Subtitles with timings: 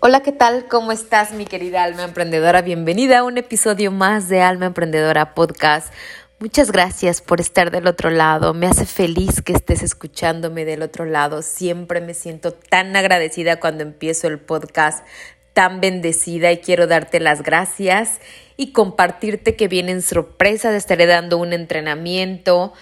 [0.00, 0.68] Hola, ¿qué tal?
[0.68, 2.62] ¿Cómo estás, mi querida alma emprendedora?
[2.62, 5.92] Bienvenida a un episodio más de Alma Emprendedora Podcast.
[6.38, 8.54] Muchas gracias por estar del otro lado.
[8.54, 11.42] Me hace feliz que estés escuchándome del otro lado.
[11.42, 15.04] Siempre me siento tan agradecida cuando empiezo el podcast,
[15.52, 18.20] tan bendecida y quiero darte las gracias
[18.56, 20.74] y compartirte que vienen sorpresas.
[20.74, 22.72] Estaré dando un entrenamiento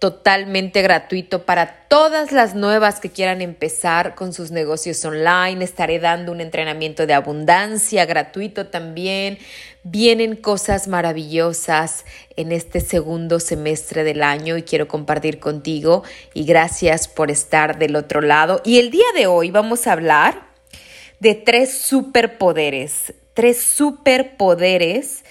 [0.00, 5.62] totalmente gratuito para todas las nuevas que quieran empezar con sus negocios online.
[5.62, 9.38] Estaré dando un entrenamiento de abundancia gratuito también.
[9.82, 17.06] Vienen cosas maravillosas en este segundo semestre del año y quiero compartir contigo y gracias
[17.06, 18.62] por estar del otro lado.
[18.64, 20.48] Y el día de hoy vamos a hablar
[21.20, 25.24] de tres superpoderes, tres superpoderes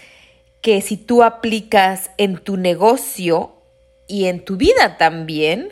[0.61, 3.55] que si tú aplicas en tu negocio
[4.09, 5.71] y en tu vida también,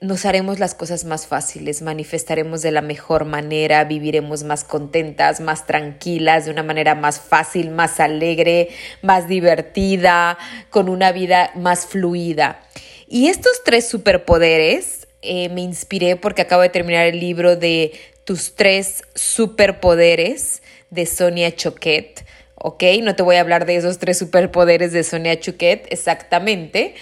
[0.00, 5.66] nos haremos las cosas más fáciles, manifestaremos de la mejor manera, viviremos más contentas, más
[5.66, 8.70] tranquilas, de una manera más fácil, más alegre,
[9.02, 10.38] más divertida,
[10.70, 12.62] con una vida más fluida.
[13.06, 17.92] Y estos tres superpoderes eh, me inspiré porque acabo de terminar el libro de
[18.24, 22.24] Tus tres superpoderes de Sonia Choquet.
[22.58, 22.82] ¿ok?
[23.02, 26.94] No te voy a hablar de esos tres superpoderes de Sonia Choquet exactamente,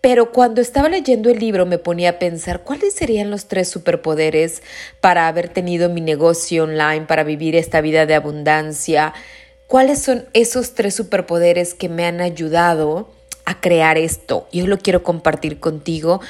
[0.00, 4.62] pero cuando estaba leyendo el libro me ponía a pensar cuáles serían los tres superpoderes
[5.00, 9.12] para haber tenido mi negocio online, para vivir esta vida de abundancia.
[9.66, 13.12] ¿Cuáles son esos tres superpoderes que me han ayudado
[13.44, 14.48] a crear esto?
[14.52, 16.20] Yo lo quiero compartir contigo.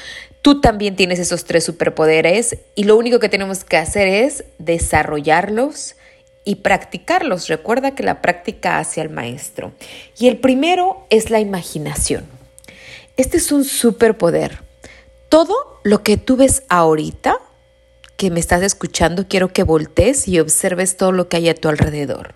[0.41, 5.95] Tú también tienes esos tres superpoderes y lo único que tenemos que hacer es desarrollarlos
[6.43, 7.47] y practicarlos.
[7.47, 9.73] Recuerda que la práctica hace al maestro.
[10.17, 12.38] Y el primero es la imaginación.
[13.19, 14.63] Este es un superpoder.
[15.27, 17.35] Todo lo que tú ves ahorita,
[18.15, 21.67] que me estás escuchando, quiero que voltees y observes todo lo que hay a tu
[21.67, 22.35] alrededor.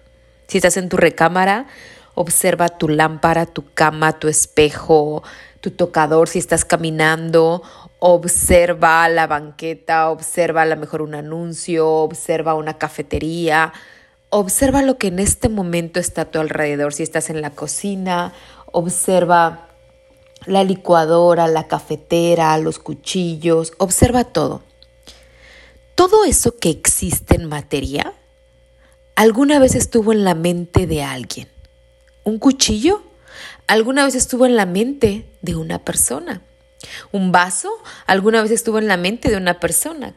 [0.50, 1.67] Si estás en tu recámara,
[2.16, 5.23] observa tu lámpara, tu cama, tu espejo,
[5.62, 7.63] tu tocador, si estás caminando,
[8.00, 13.72] observa la banqueta, observa a lo mejor un anuncio, observa una cafetería,
[14.31, 18.34] observa lo que en este momento está a tu alrededor, si estás en la cocina,
[18.74, 19.69] observa
[20.46, 24.64] la licuadora, la cafetera, los cuchillos, observa todo.
[25.96, 28.14] Todo eso que existe en materia,
[29.16, 31.48] alguna vez estuvo en la mente de alguien.
[32.24, 33.04] Un cuchillo,
[33.68, 36.42] alguna vez estuvo en la mente de una persona.
[37.12, 37.70] Un vaso,
[38.06, 40.16] alguna vez estuvo en la mente de una persona.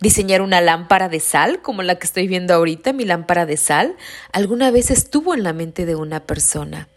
[0.00, 3.96] Diseñar una lámpara de sal, como la que estoy viendo ahorita, mi lámpara de sal,
[4.32, 6.88] alguna vez estuvo en la mente de una persona.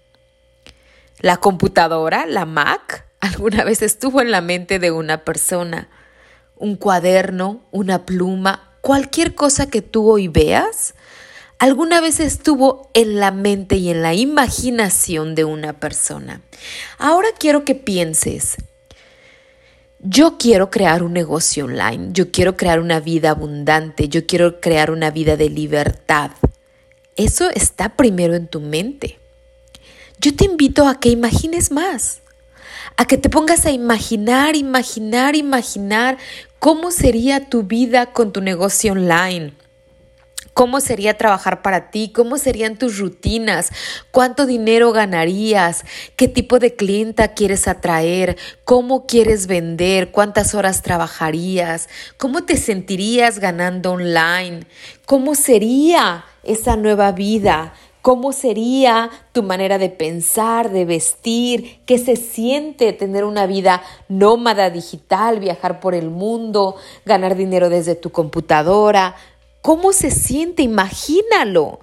[1.24, 5.88] La computadora, la Mac, alguna vez estuvo en la mente de una persona.
[6.58, 10.96] Un cuaderno, una pluma, cualquier cosa que tú hoy veas,
[11.60, 16.42] alguna vez estuvo en la mente y en la imaginación de una persona.
[16.98, 18.58] Ahora quiero que pienses,
[20.02, 24.92] yo quiero crear un negocio online, yo quiero crear una vida abundante, yo quiero crear
[24.92, 26.32] una vida de libertad.
[27.16, 29.23] Eso está primero en tu mente
[30.20, 32.22] yo te invito a que imagines más,
[32.98, 36.18] a que te pongas a imaginar, imaginar, imaginar
[36.60, 39.54] cómo sería tu vida con tu negocio online.
[40.54, 42.12] ¿Cómo sería trabajar para ti?
[42.14, 43.72] ¿Cómo serían tus rutinas?
[44.12, 45.84] ¿Cuánto dinero ganarías?
[46.16, 48.38] ¿Qué tipo de clienta quieres atraer?
[48.64, 50.12] ¿Cómo quieres vender?
[50.12, 51.90] ¿Cuántas horas trabajarías?
[52.18, 54.68] ¿Cómo te sentirías ganando online?
[55.08, 57.74] ¿Cómo sería esa nueva vida?
[58.04, 61.80] ¿Cómo sería tu manera de pensar, de vestir?
[61.86, 66.76] ¿Qué se siente tener una vida nómada digital, viajar por el mundo,
[67.06, 69.16] ganar dinero desde tu computadora?
[69.62, 70.64] ¿Cómo se siente?
[70.64, 71.80] Imagínalo.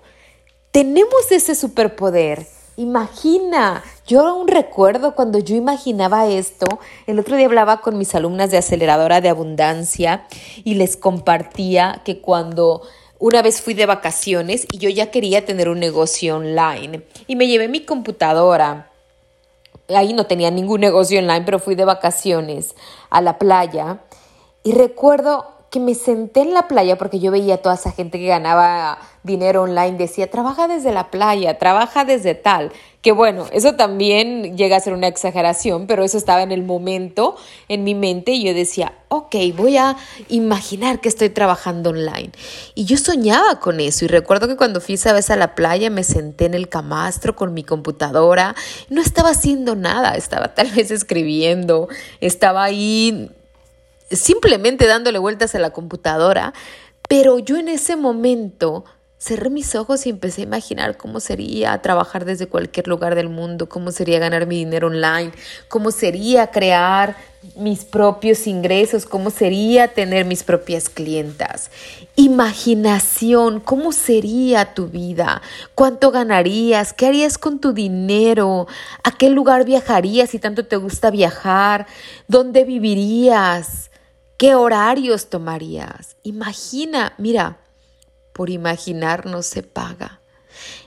[0.72, 2.46] Tenemos ese superpoder.
[2.76, 6.66] Imagina, yo aún recuerdo cuando yo imaginaba esto,
[7.06, 10.26] el otro día hablaba con mis alumnas de aceleradora de abundancia
[10.64, 12.82] y les compartía que cuando
[13.20, 17.46] una vez fui de vacaciones y yo ya quería tener un negocio online y me
[17.46, 18.90] llevé mi computadora.
[19.88, 22.74] Ahí no tenía ningún negocio online, pero fui de vacaciones
[23.10, 24.00] a la playa
[24.62, 28.18] y recuerdo que me senté en la playa porque yo veía a toda esa gente
[28.18, 32.72] que ganaba dinero online, decía, trabaja desde la playa, trabaja desde tal.
[33.02, 37.36] Que bueno, eso también llega a ser una exageración, pero eso estaba en el momento
[37.68, 39.96] en mi mente y yo decía, ok, voy a
[40.28, 42.32] imaginar que estoy trabajando online.
[42.74, 45.88] Y yo soñaba con eso y recuerdo que cuando fui esa vez a la playa
[45.88, 48.56] me senté en el camastro con mi computadora,
[48.88, 51.88] no estaba haciendo nada, estaba tal vez escribiendo,
[52.20, 53.30] estaba ahí
[54.10, 56.52] simplemente dándole vueltas a la computadora,
[57.08, 58.84] Pero yo en ese momento
[59.20, 63.68] cerré mis ojos y empecé a imaginar cómo sería trabajar desde cualquier lugar del mundo,
[63.68, 65.32] cómo sería ganar mi dinero online,
[65.68, 67.16] cómo sería crear
[67.56, 71.70] mis propios ingresos, cómo sería tener mis propias clientas.
[72.16, 75.42] Imaginación, cómo sería tu vida,
[75.74, 78.68] cuánto ganarías, qué harías con tu dinero,
[79.02, 81.86] a qué lugar viajarías si tanto te gusta viajar,
[82.28, 83.89] dónde vivirías,
[84.40, 86.16] qué horarios tomarías.
[86.22, 87.58] Imagina, mira,
[88.32, 90.22] por imaginar no se paga.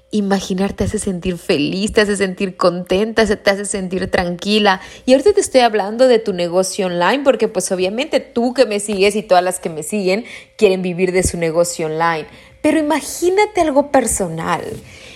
[0.09, 4.81] Imaginar te hace sentir feliz, te hace sentir contenta, te hace sentir tranquila.
[5.05, 8.79] Y ahorita te estoy hablando de tu negocio online porque pues obviamente tú que me
[8.79, 10.25] sigues y todas las que me siguen
[10.57, 12.25] quieren vivir de su negocio online.
[12.63, 14.63] Pero imagínate algo personal.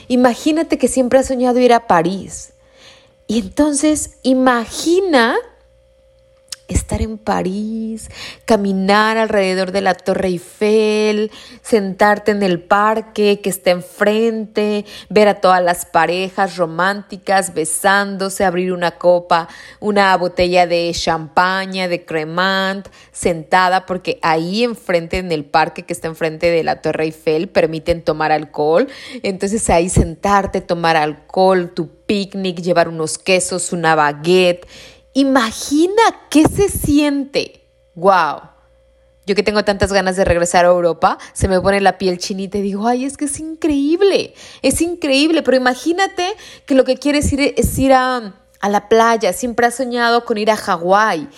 [0.09, 2.53] Imagínate que siempre has soñado ir a París.
[3.25, 5.37] Y entonces imagina
[6.67, 8.09] estar en París,
[8.45, 11.31] caminar alrededor de la Torre Eiffel,
[11.61, 18.73] sentarte en el parque que está enfrente, ver a todas las parejas románticas besándose, abrir
[18.73, 19.47] una copa,
[19.79, 26.07] una botella de champaña, de cremant, sentada, porque ahí enfrente en el parque que está
[26.07, 28.87] enfrente de la Torre Eiffel permiten tomar alcohol.
[29.23, 34.67] Entonces ahí sentarte, tomar alcohol, tu picnic, llevar unos quesos, una baguette
[35.17, 37.67] Imagina qué se siente.
[37.95, 38.39] ¡Wow!
[39.25, 42.59] Yo que tengo tantas ganas de regresar a Europa, se me pone la piel chinita
[42.59, 46.35] y digo, ay, es que es increíble, es increíble, pero imagínate
[46.67, 50.37] que lo que quieres ir es ir a, a la playa, siempre has soñado con
[50.37, 51.29] ir a Hawái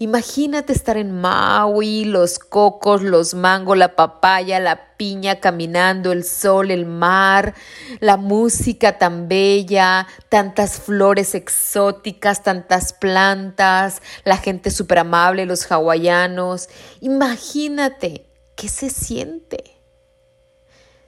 [0.00, 6.70] Imagínate estar en Maui, los cocos, los mangos, la papaya, la piña, caminando, el sol,
[6.70, 7.54] el mar,
[7.98, 16.68] la música tan bella, tantas flores exóticas, tantas plantas, la gente súper amable, los hawaianos.
[17.00, 18.24] Imagínate
[18.54, 19.64] qué se siente.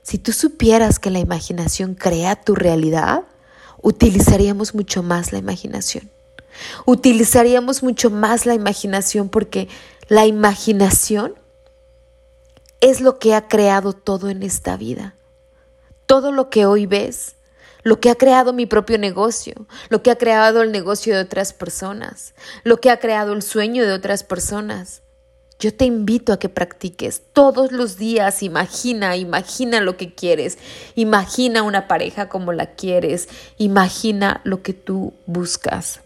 [0.02, 3.22] Si tú supieras que la imaginación crea tu realidad,
[3.82, 6.10] utilizaríamos mucho más la imaginación
[6.87, 9.69] utilizaríamos mucho más la imaginación porque
[10.08, 11.35] la imaginación
[12.81, 15.14] es lo que ha creado todo en esta vida.
[16.06, 17.37] Todo lo que hoy ves,
[17.82, 19.55] lo que ha creado mi propio negocio,
[19.88, 23.87] lo que ha creado el negocio de otras personas, lo que ha creado el sueño
[23.87, 25.02] de otras personas.
[25.58, 30.56] Yo te invito a que practiques todos los días, imagina, imagina lo que quieres,
[30.94, 36.00] imagina una pareja como la quieres, imagina lo que tú buscas.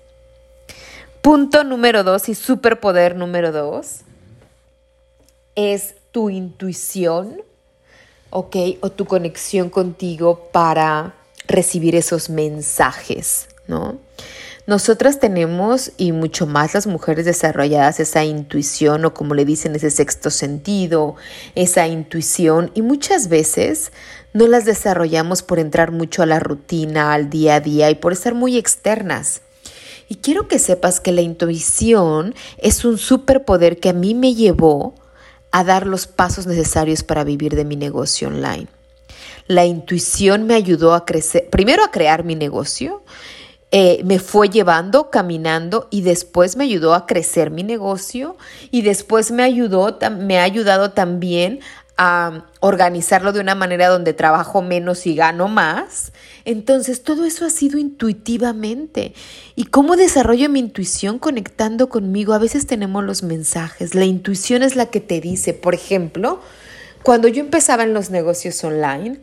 [1.25, 4.01] Punto número dos y superpoder número dos
[5.55, 7.41] es tu intuición,
[8.29, 8.57] ¿ok?
[8.83, 11.15] O tu conexión contigo para
[11.47, 13.97] recibir esos mensajes, ¿no?
[14.67, 19.91] Nosotras tenemos, y mucho más las mujeres desarrolladas, esa intuición o como le dicen, ese
[19.91, 21.17] sexto sentido,
[21.55, 23.93] esa intuición, y muchas veces
[24.35, 28.13] no las desarrollamos por entrar mucho a la rutina, al día a día y por
[28.13, 29.41] estar muy externas.
[30.09, 34.95] Y quiero que sepas que la intuición es un superpoder que a mí me llevó
[35.51, 38.67] a dar los pasos necesarios para vivir de mi negocio online.
[39.47, 43.05] La intuición me ayudó a crecer, primero a crear mi negocio,
[43.71, 48.37] eh, me fue llevando, caminando y después me ayudó a crecer mi negocio
[48.71, 51.61] y después me ayudó, me ha ayudado también
[51.97, 56.13] a organizarlo de una manera donde trabajo menos y gano más.
[56.45, 59.15] Entonces, todo eso ha sido intuitivamente.
[59.57, 62.35] ¿Y cómo desarrollo mi intuición conectando conmigo?
[62.35, 63.95] A veces tenemos los mensajes.
[63.95, 66.41] La intuición es la que te dice, por ejemplo,
[67.03, 69.21] cuando yo empezaba en los negocios online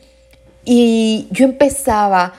[0.65, 2.33] y yo empezaba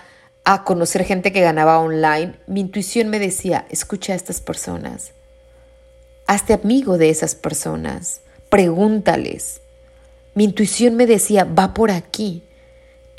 [0.45, 5.13] a conocer gente que ganaba online, mi intuición me decía, escucha a estas personas,
[6.27, 9.63] hazte amigo de esas personas, pregúntales
[10.35, 12.43] mi intuición me decía, va por aquí.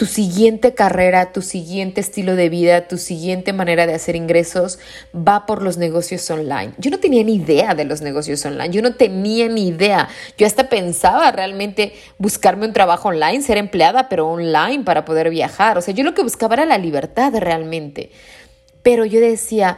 [0.04, 4.78] Tu siguiente carrera, tu siguiente estilo de vida, tu siguiente manera de hacer ingresos
[5.16, 6.74] va por los negocios online.
[6.78, 10.10] Yo no tenía ni idea de los negocios online, yo no tenía ni idea.
[10.38, 15.78] Yo hasta pensaba realmente buscarme un trabajo online, ser empleada, pero online para poder viajar.
[15.78, 18.12] O sea, yo lo que buscaba era la libertad realmente.
[18.82, 19.78] Pero yo decía,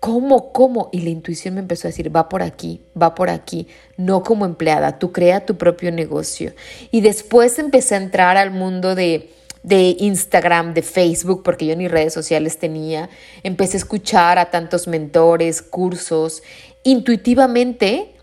[0.00, 0.90] ¿Cómo, cómo?
[0.92, 4.44] Y la intuición me empezó a decir, va por aquí, va por aquí, no como
[4.44, 6.52] empleada, tú crea tu propio negocio.
[6.92, 9.30] Y después empecé a entrar al mundo de,
[9.64, 13.10] de Instagram, de Facebook, porque yo ni redes sociales tenía.
[13.42, 16.44] Empecé a escuchar a tantos mentores, cursos.
[16.84, 18.14] Intuitivamente,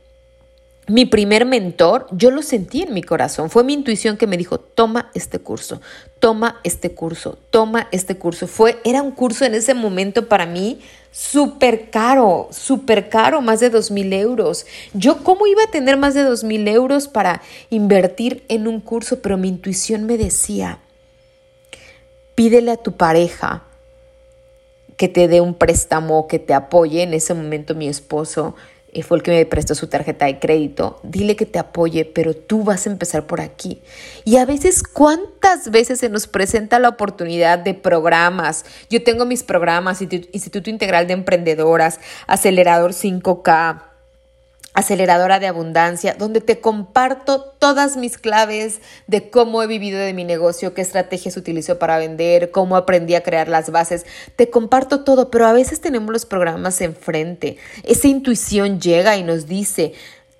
[0.87, 3.49] mi primer mentor, yo lo sentí en mi corazón.
[3.49, 5.81] Fue mi intuición que me dijo, toma este curso,
[6.19, 8.47] toma este curso, toma este curso.
[8.47, 10.79] Fue, era un curso en ese momento para mí
[11.15, 14.65] súper caro, súper caro, más de dos mil euros.
[14.93, 19.21] Yo, ¿cómo iba a tener más de dos mil euros para invertir en un curso?
[19.21, 20.79] Pero mi intuición me decía,
[22.35, 23.63] pídele a tu pareja
[24.97, 27.03] que te dé un préstamo, que te apoye.
[27.03, 28.55] En ese momento mi esposo
[29.01, 30.99] fue el que me prestó su tarjeta de crédito.
[31.03, 33.81] Dile que te apoye, pero tú vas a empezar por aquí.
[34.23, 38.65] Y a veces, ¿cuántas veces se nos presenta la oportunidad de programas?
[38.89, 43.94] Yo tengo mis programas, Instituto Integral de Emprendedoras, Acelerador 5K
[44.75, 50.23] aceleradora de abundancia, donde te comparto todas mis claves de cómo he vivido de mi
[50.23, 54.05] negocio, qué estrategias utilizo para vender, cómo aprendí a crear las bases.
[54.35, 57.57] Te comparto todo, pero a veces tenemos los programas enfrente.
[57.83, 59.93] Esa intuición llega y nos dice,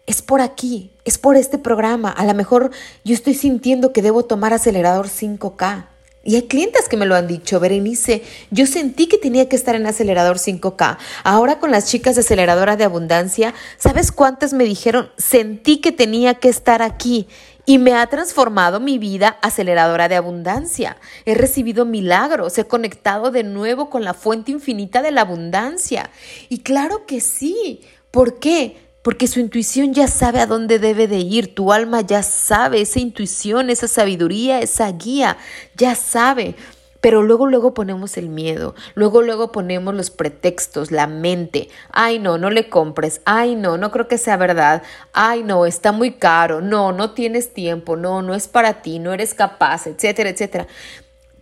[0.06, 2.12] es por aquí, es por este programa.
[2.12, 2.72] A lo mejor
[3.04, 5.95] yo estoy sintiendo que debo tomar acelerador 5K.
[6.27, 9.75] Y hay clientes que me lo han dicho, Berenice, yo sentí que tenía que estar
[9.75, 10.98] en acelerador 5K.
[11.24, 15.12] Ahora con las chicas de aceleradora de abundancia, ¿sabes cuántas me dijeron?
[15.17, 17.27] Sentí que tenía que estar aquí.
[17.67, 20.98] Y me ha transformado mi vida aceleradora de abundancia.
[21.25, 26.10] He recibido milagros, he conectado de nuevo con la fuente infinita de la abundancia.
[26.50, 27.82] Y claro que sí.
[28.10, 28.77] ¿Por qué?
[29.06, 33.00] Porque su intuición ya sabe a dónde debe de ir, tu alma ya sabe, esa
[33.00, 35.38] intuición, esa sabiduría, esa guía,
[35.76, 36.56] ya sabe.
[37.02, 41.70] Pero luego, luego ponemos el miedo, luego, luego ponemos los pretextos, la mente.
[41.92, 43.22] Ay, no, no le compres.
[43.26, 44.82] Ay, no, no creo que sea verdad.
[45.14, 46.62] Ay, no, está muy caro.
[46.62, 47.98] No, no tienes tiempo.
[47.98, 50.66] No, no es para ti, no eres capaz, etcétera, etcétera.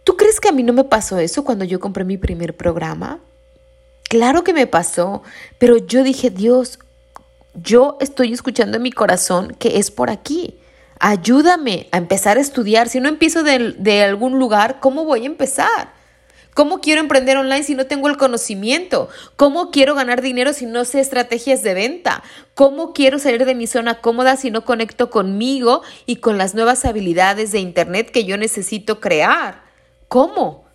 [0.03, 3.22] ¿Tú crees que a mí no me pasó eso cuando yo compré mi primer programa?
[4.10, 5.24] Claro que me pasó,
[5.60, 6.77] pero yo dije, Dios,
[7.53, 10.55] yo estoy escuchando en mi corazón que es por aquí.
[11.00, 12.89] Ayúdame a empezar a estudiar.
[12.89, 15.91] Si no empiezo de, algún lugar, ¿cómo voy a empezar?
[16.53, 19.10] ¿Cómo quiero emprender online si no tengo el conocimiento?
[19.36, 22.24] ¿Cómo quiero ganar dinero si no sé estrategias de venta?
[22.53, 26.86] ¿Cómo quiero salir de mi zona cómoda si no conecto conmigo y con las nuevas
[26.86, 29.63] habilidades de Internet que yo necesito crear?
[30.07, 30.65] ¿Cómo?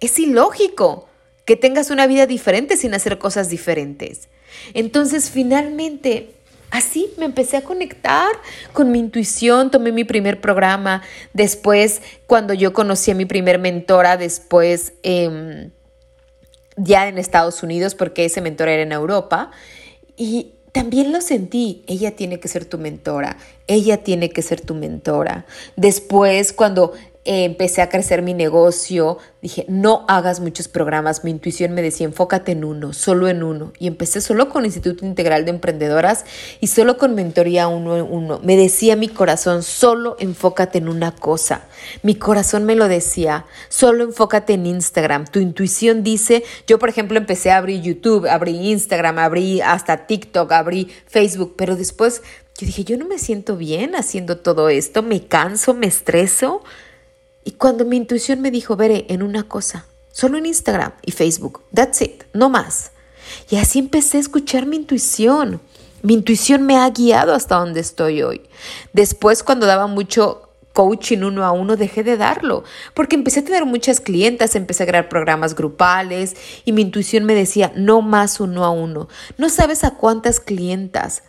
[0.00, 1.08] Es ilógico
[1.44, 4.28] que tengas una vida diferente sin hacer cosas diferentes.
[4.74, 6.34] Entonces, finalmente,
[6.70, 8.30] así me empecé a conectar
[8.72, 14.16] con mi intuición, tomé mi primer programa, después, cuando yo conocí a mi primer mentora,
[14.16, 15.70] después, em,
[16.76, 19.50] ya en Estados Unidos, porque ese mentor era en Europa,
[20.16, 24.74] y también lo sentí, ella tiene que ser tu mentora, ella tiene que ser tu
[24.74, 25.44] mentora.
[25.76, 26.94] Después, cuando
[27.24, 31.22] empecé a crecer mi negocio, dije, no hagas muchos programas.
[31.22, 33.72] Mi intuición me decía, enfócate en uno, solo en uno.
[33.78, 36.24] Y empecé solo con Instituto Integral de Emprendedoras
[36.60, 38.40] y solo con mentoría uno en uno.
[38.42, 41.66] Me decía mi corazón, solo enfócate en una cosa.
[42.02, 45.26] Mi corazón me lo decía, solo enfócate en Instagram.
[45.26, 50.50] Tu intuición dice, yo por ejemplo empecé a abrir YouTube, abrí Instagram, abrí hasta TikTok,
[50.50, 52.22] abrí Facebook, pero después
[52.58, 56.62] yo dije, yo no me siento bien haciendo todo esto, me canso, me estreso.
[57.44, 61.62] Y cuando mi intuición me dijo, veré en una cosa, solo en Instagram y Facebook,
[61.74, 62.92] that's it, no más.
[63.50, 65.60] Y así empecé a escuchar mi intuición.
[66.02, 68.42] Mi intuición me ha guiado hasta donde estoy hoy.
[68.92, 73.66] Después, cuando daba mucho coaching uno a uno, dejé de darlo, porque empecé a tener
[73.66, 78.64] muchas clientas, empecé a crear programas grupales y mi intuición me decía, no más uno
[78.64, 79.08] a uno.
[79.38, 81.22] No sabes a cuántas clientas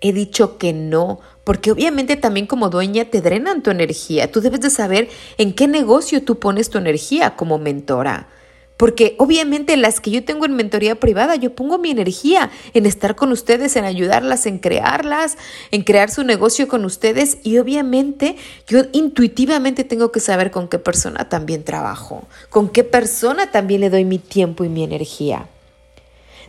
[0.00, 1.20] he dicho que no,
[1.50, 4.30] porque obviamente también como dueña te drenan tu energía.
[4.30, 8.28] Tú debes de saber en qué negocio tú pones tu energía como mentora.
[8.76, 13.16] Porque obviamente las que yo tengo en mentoría privada, yo pongo mi energía en estar
[13.16, 15.38] con ustedes, en ayudarlas, en crearlas,
[15.72, 17.38] en crear su negocio con ustedes.
[17.42, 18.36] Y obviamente
[18.68, 23.90] yo intuitivamente tengo que saber con qué persona también trabajo, con qué persona también le
[23.90, 25.48] doy mi tiempo y mi energía.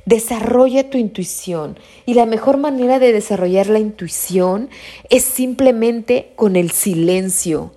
[0.05, 4.69] Desarrolla tu intuición y la mejor manera de desarrollar la intuición
[5.09, 7.73] es simplemente con el silencio,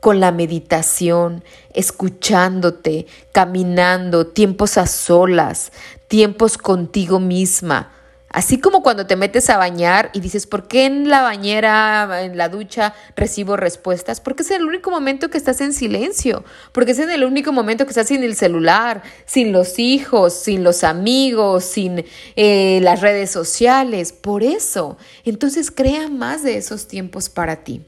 [0.00, 1.44] con la meditación,
[1.74, 5.72] escuchándote, caminando, tiempos a solas,
[6.06, 7.92] tiempos contigo misma.
[8.30, 12.36] Así como cuando te metes a bañar y dices, ¿por qué en la bañera, en
[12.36, 14.20] la ducha, recibo respuestas?
[14.20, 17.86] Porque es el único momento que estás en silencio, porque es en el único momento
[17.86, 22.04] que estás sin el celular, sin los hijos, sin los amigos, sin
[22.36, 24.12] eh, las redes sociales.
[24.12, 27.82] Por eso, entonces crea más de esos tiempos para ti.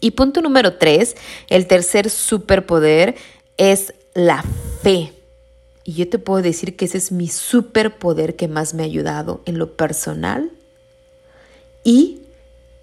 [0.00, 1.16] Y punto número tres,
[1.48, 3.14] el tercer superpoder
[3.56, 4.44] es la
[4.82, 5.15] fe.
[5.88, 9.40] Y yo te puedo decir que ese es mi superpoder que más me ha ayudado
[9.46, 10.50] en lo personal
[11.84, 12.22] y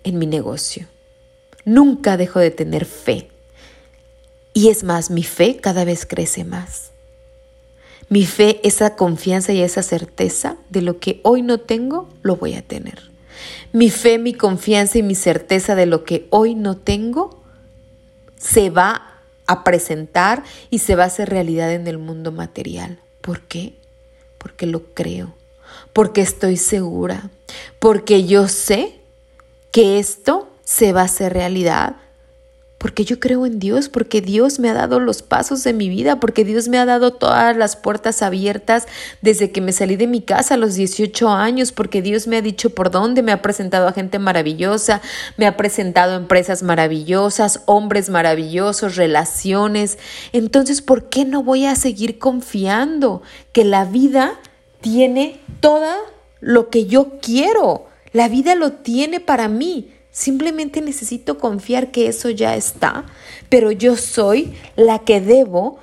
[0.05, 0.87] en mi negocio.
[1.65, 3.27] Nunca dejo de tener fe.
[4.53, 6.91] Y es más, mi fe cada vez crece más.
[8.07, 12.53] Mi fe, esa confianza y esa certeza de lo que hoy no tengo, lo voy
[12.53, 13.11] a tener.
[13.73, 17.43] Mi fe, mi confianza y mi certeza de lo que hoy no tengo
[18.37, 19.12] se va
[19.47, 22.99] a presentar y se va a hacer realidad en el mundo material.
[23.21, 23.75] ¿Por qué?
[24.37, 25.33] Porque lo creo,
[25.93, 27.29] porque estoy segura,
[27.79, 28.99] porque yo sé
[29.71, 31.95] que esto se va a hacer realidad
[32.83, 36.19] porque yo creo en Dios, porque Dios me ha dado los pasos de mi vida,
[36.19, 38.89] porque Dios me ha dado todas las puertas abiertas
[39.21, 42.41] desde que me salí de mi casa a los 18 años, porque Dios me ha
[42.41, 44.99] dicho por dónde, me ha presentado a gente maravillosa,
[45.37, 49.97] me ha presentado empresas maravillosas, hombres maravillosos, relaciones.
[50.33, 53.21] Entonces, ¿por qué no voy a seguir confiando
[53.53, 54.41] que la vida
[54.81, 55.87] tiene todo
[56.41, 57.87] lo que yo quiero?
[58.11, 59.92] La vida lo tiene para mí.
[60.13, 63.05] Simplemente necesito confiar que eso ya está,
[63.49, 65.79] pero yo soy la que debo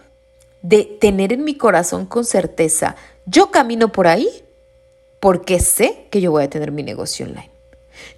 [0.63, 2.95] de tener en mi corazón con certeza.
[3.27, 4.29] Yo camino por ahí
[5.19, 7.51] porque sé que yo voy a tener mi negocio online.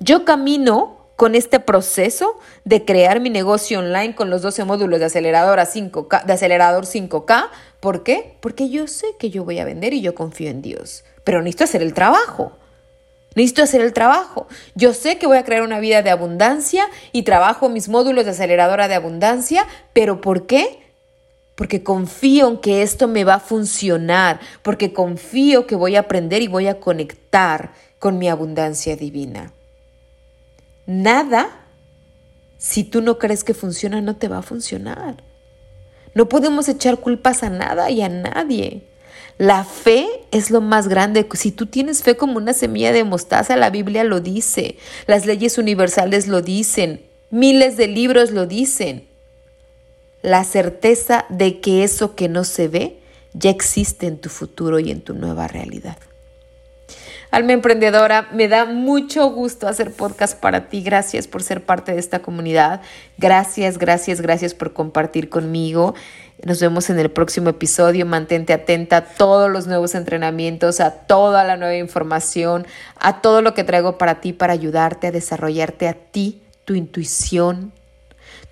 [0.01, 5.07] Yo camino con este proceso de crear mi negocio online con los 12 módulos de
[5.07, 7.49] acelerador, a 5K, de acelerador 5K.
[7.81, 8.37] ¿Por qué?
[8.41, 11.05] Porque yo sé que yo voy a vender y yo confío en Dios.
[11.25, 12.53] Pero necesito hacer el trabajo.
[13.35, 14.47] Necesito hacer el trabajo.
[14.75, 18.33] Yo sé que voy a crear una vida de abundancia y trabajo mis módulos de
[18.33, 20.81] aceleradora de abundancia, pero ¿por qué?
[21.55, 26.43] Porque confío en que esto me va a funcionar, porque confío que voy a aprender
[26.43, 29.53] y voy a conectar con mi abundancia divina.
[30.87, 31.49] Nada,
[32.59, 35.23] si tú no crees que funciona, no te va a funcionar.
[36.15, 38.92] No podemos echar culpas a nada y a nadie.
[39.39, 41.27] La fe es lo más grande.
[41.35, 45.59] Si tú tienes fe como una semilla de mostaza, la Biblia lo dice, las leyes
[45.59, 49.09] universales lo dicen, miles de libros lo dicen.
[50.23, 52.99] La certeza de que eso que no se ve
[53.33, 55.97] ya existe en tu futuro y en tu nueva realidad.
[57.33, 60.83] Alma Emprendedora, me da mucho gusto hacer podcast para ti.
[60.83, 62.83] Gracias por ser parte de esta comunidad.
[63.17, 65.95] Gracias, gracias, gracias por compartir conmigo.
[66.45, 68.05] Nos vemos en el próximo episodio.
[68.05, 72.67] Mantente atenta a todos los nuevos entrenamientos, a toda la nueva información,
[72.99, 77.73] a todo lo que traigo para ti para ayudarte a desarrollarte a ti, tu intuición,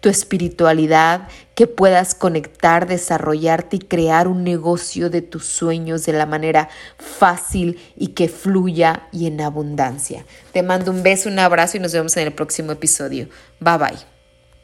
[0.01, 6.27] tu espiritualidad, que puedas conectar, desarrollarte y crear un negocio de tus sueños de la
[6.27, 10.25] manera fácil y que fluya y en abundancia.
[10.53, 13.29] Te mando un beso, un abrazo y nos vemos en el próximo episodio.
[13.59, 14.20] Bye bye.